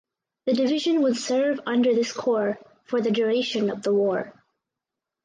The 0.47 0.53
division 0.55 1.03
would 1.03 1.15
serve 1.15 1.59
under 1.67 1.93
this 1.93 2.11
Corps 2.11 2.57
for 2.85 3.01
the 3.01 3.11
duration 3.11 3.69
of 3.69 3.83
the 3.83 3.93
war. 3.93 4.33